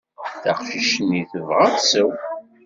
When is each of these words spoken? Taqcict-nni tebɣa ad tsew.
Taqcict-nni 0.43 1.21
tebɣa 1.31 1.63
ad 1.67 1.75
tsew. 1.79 2.09